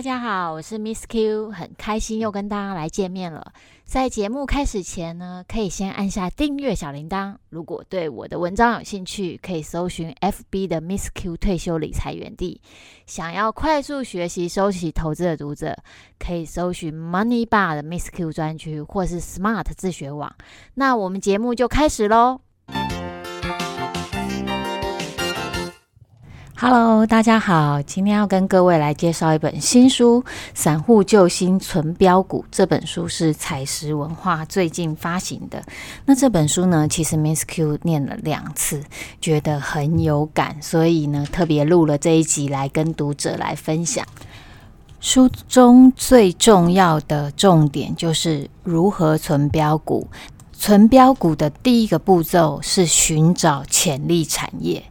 [0.00, 3.52] 大家好，我是 Miss Q，很开心又跟大家来见面了。
[3.84, 7.36] 在节目开始前呢，可以先按下订阅小铃铛。
[7.50, 12.62] 如果对我的文章有兴趣，可以搜寻 FB 的 Miss Q 退休理财园地。
[13.04, 15.76] 想要快速学习收起投资的读者，
[16.18, 20.34] 可以搜寻 Money Bar 的 Miss Q 专区，或是 Smart 自学网。
[20.72, 22.40] 那我们节目就开始喽。
[26.62, 30.22] Hello，大家好，今天要跟各位来介绍一本新书
[30.52, 32.42] 《散户救星存标股》。
[32.50, 35.64] 这本书是采石文化最近发行的。
[36.04, 38.84] 那这本书呢，其实 Miss Q 念了两次，
[39.22, 44.04] 觉得很有感，所以呢，特别录了这一集来跟读者来分享。
[45.00, 50.06] 书中最重要的重点就是如何存标股。
[50.52, 54.84] 存标股的第一个步骤是寻找潜力产业。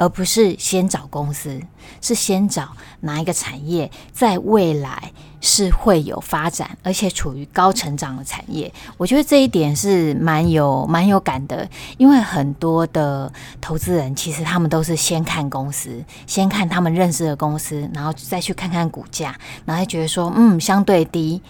[0.00, 1.60] 而不是先找公司，
[2.00, 2.68] 是先找
[3.00, 11.66] 哪一个产业在未来是会有发展，而且处于高成长的产业，我觉得这一点是蛮有蛮有感的。
[11.96, 21.40] 因为很多的投资人其实他们都是先看公司，先看他们认识的公司，然后再去看看股价，然后觉得说嗯相对低。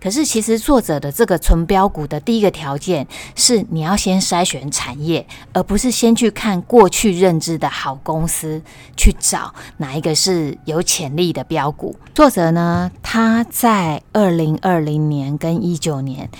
[0.00, 8.62] 可是其实作者的这个纯标股的第一个条件是你要先筛选产业，而不是先去看过去认知的好公司
[8.96, 11.96] 去找哪一个是有潜力的标股。
[12.14, 13.44] 作者呢，他。
[13.50, 16.30] 在二零二零年跟一九年，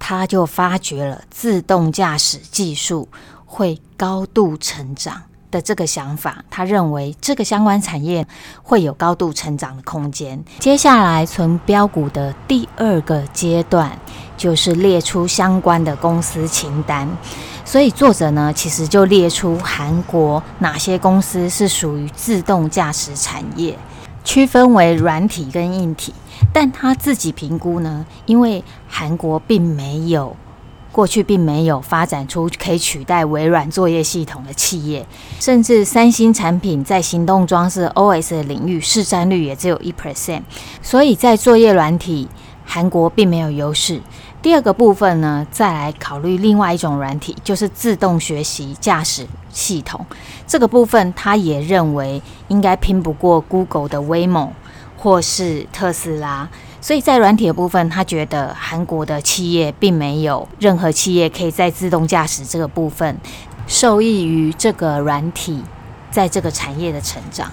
[0.00, 3.08] 他就发觉了自动驾驶技术
[3.44, 6.44] 会高度成长的这个想法。
[6.50, 8.26] 他认为这个相关产业
[8.62, 10.42] 会有高度成长的空间。
[10.58, 13.98] 接下来存标股的第二个阶段，
[14.36, 17.08] 就是列出相关的公司清单。
[17.64, 23.76] 所以作者呢，其实就列出韩国哪些公司是属于自动驾驶产业，
[24.22, 26.14] 区分为软体跟硬体。
[26.52, 30.36] 但他自己评估呢，因为韩国并没有
[30.96, 35.06] 过去并没有发展出可以取代微软作业系统的企业，
[35.38, 40.40] 甚至三星产品在行动装置 OS 领域市占率也只有一 percent，
[40.80, 42.26] 所以在作业软体，
[42.64, 44.00] 韩国并没有优势。
[44.40, 50.06] 第二个部分呢，再来考虑另外一种软体，就是自动学习驾驶系统。
[50.46, 54.48] 这个部分他也认为应该拼不过 Google 的 Waymo。
[54.98, 56.48] 或是特斯拉，
[56.86, 63.18] 所以在软体的部分，他觉得韩国的企业并没有任何企业可以在自动驾驶这个部分
[63.66, 65.60] 受益于这个软体
[66.12, 67.50] 在这个产业的成长。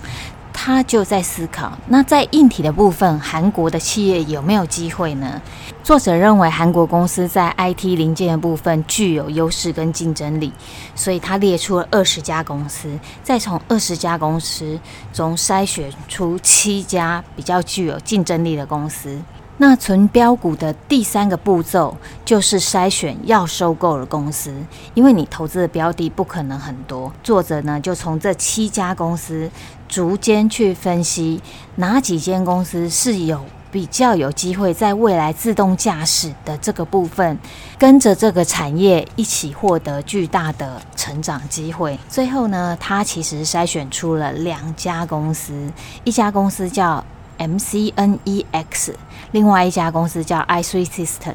[0.65, 5.41] 他就在思考，那在硬体的部分，韩国的企业有没有机会呢？
[5.83, 10.53] 作者认为韩国公司在 IT 零件的部分具有优势跟竞争力，
[10.95, 14.79] 所以他列出了二十家公司，再从二十家公司
[15.11, 19.19] 中筛选出七家比较具有竞争力的公司。
[19.57, 24.51] 那存标股的第三个步骤就是筛选要收购的公司，
[24.95, 27.13] 因为你投资的标的不可能很多。
[27.23, 29.49] 作者呢就从这七家公司
[29.87, 31.39] 逐间去分析
[31.75, 37.37] 哪几间公司是有比较有机会在未来自动驾驶的这个部分
[37.77, 41.97] 跟着这个产业一起获得巨大的成长机会。
[42.09, 45.71] 最后呢，他其实筛选出了两家公司，
[46.03, 47.03] 一家公司叫。
[47.39, 48.93] MCNEX，
[49.33, 51.33] 另外一家公司叫 i3 System。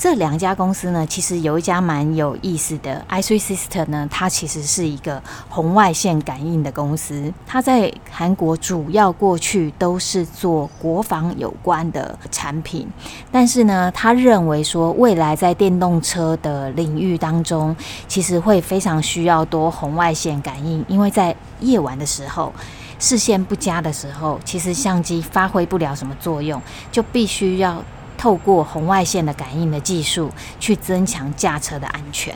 [0.00, 3.04] 这两家公司呢，其实有一家蛮有意思的。
[3.10, 7.34] i3 System 呢，它其实是一个红外线感应的公司。
[7.44, 12.86] 它在韩国主要过去都是做国防有关的产品，
[13.32, 17.74] 但是呢，他认为说未来在电动车的领域当中，
[18.06, 22.52] 其实会非常需要多红外线感应，因为在夜晚的时候。
[22.98, 26.60] 视线不佳的时候，其实相机发挥不了什么作用，
[26.90, 27.82] 就必须要
[28.16, 32.34] 透过红外线的感应的技术去增强驾车的安全。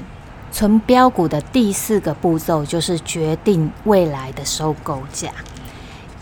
[0.52, 5.30] 存标股的第四个步骤就是决定未来的收购价。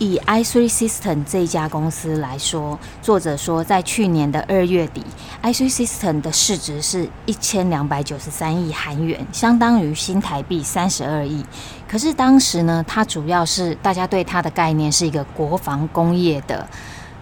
[0.00, 5.04] 以 i3 System 这家公司来说，作者说，在去年的二月底
[5.42, 11.44] ，i3 System 的市值是一千两百九十三亿韩元，相当于新台币三十二亿。
[11.86, 16.66] 可是当时呢，它主要是大家对它的概念是一个国防工业的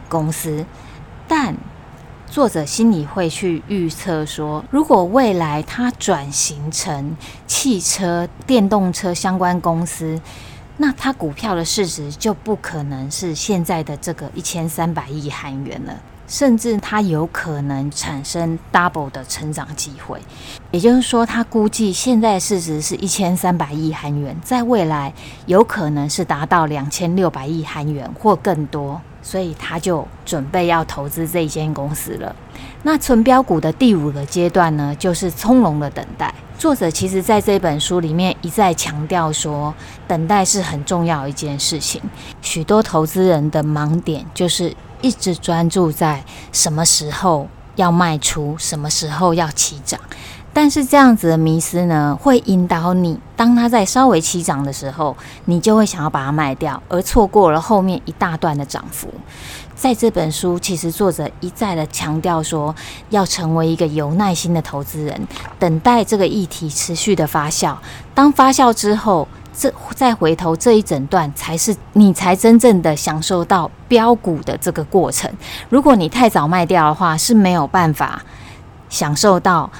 [0.08, 0.64] 公司，
[1.26, 1.56] 但
[2.30, 7.16] 作者心里会去预测说，如果未来它转型成
[7.48, 10.20] 汽车、电动车相关公司。
[10.80, 15.92] 那它股票的市值就不可能是现在的这个一千三百亿韩元了，
[16.28, 20.20] 甚至它有可能产生 double 的成长机会。
[20.70, 25.12] 也就是说，它估计现在市值是一千三百亿韩元，在未来
[25.46, 29.00] 有可能是达到两千六百亿韩元或更多。
[29.22, 32.34] 所以他就准备要投资这一间公司了。
[32.82, 36.32] 那存标股的第五个阶段呢，就是从容的等待。
[36.58, 39.72] 作者其实在这本书里面一再强调说，
[40.06, 42.00] 等待是很重要一件事情。
[42.42, 50.00] 许多投资人的盲点就是一直专注在什么时候要卖出，什么时候要起涨。
[50.60, 59.08] 但是这样子的迷思呢，会引导你，当它在稍微起涨的时候，你就会想要把它卖掉，而错过了后面一大段的涨幅。
[59.76, 62.74] 在这本书，其实作者一再的强调说，
[63.10, 65.28] 要成为一个有耐心的投资人，
[65.60, 67.76] 等待这个议题持续的发酵。
[68.12, 75.32] 当发酵之后，这再回头这一整段，才是你才真正的享受到标股的这个过程。
[75.68, 78.20] 如果你太早卖掉的话，是没有办法
[78.88, 79.70] 享受到。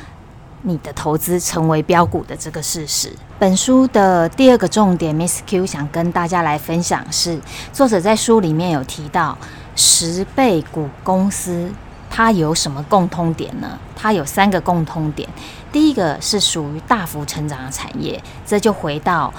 [0.63, 3.13] 你的投资成为标股的这个事实。
[3.39, 7.39] 本书的第二个重点，Miss Q 想跟大家来分享是，
[7.73, 9.39] 作者在书里面有提到
[9.77, 11.71] 十倍股公司，
[12.11, 13.79] 它有什么共通点呢？
[13.95, 15.29] 它有三个共通点。
[15.71, 19.33] 第一个是属于大幅成长的产业，这就回到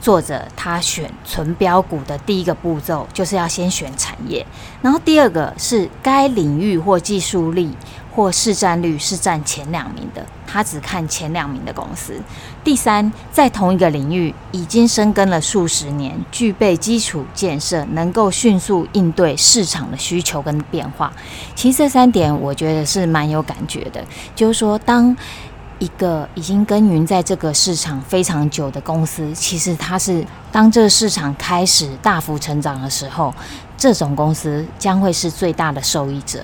[0.00, 4.44] 作者他选存标股的第一个步骤，就是要先选产业。
[4.82, 7.72] 然后第二个是该领域或技术力。
[8.14, 12.14] 或市占率是占前两名的，他只看前两名的公司。
[12.62, 21.12] 第三，在同一个领域已经深耕了数十年，具备基础建设，能够迅速应对市场的需求跟变化。
[21.56, 24.04] 其实这三点我觉得是蛮有感觉的，
[24.36, 25.14] 就是说，当
[25.80, 33.34] 一个已经耕耘在这个市场非常久的公司，其实它是当这个市场开始大幅成长的时候，
[33.76, 36.38] 这种公司将会是最大的受益者。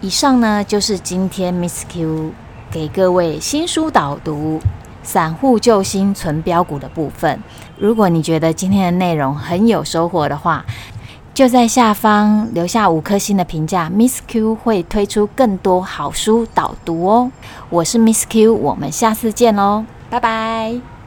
[0.00, 2.30] 以上呢，就是今天 Miss Q
[2.70, 4.60] 给各位新书导读、
[5.02, 7.42] 散户救星存标股的部分。
[7.76, 10.64] 如果你觉得今天的内容很有收获的话，
[11.34, 17.30] 就在下方留下五颗星的评价，Miss Q 会推出更多好书导读哦。
[17.68, 20.97] 我是 Miss Q，我们下次见喽，拜拜。